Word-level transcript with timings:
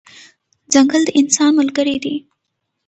ځنګل 0.73 1.01
د 1.05 1.09
انسان 1.19 1.51
ملګری 1.59 1.97
دی. 2.03 2.15